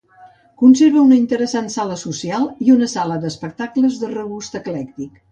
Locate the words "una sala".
2.75-3.17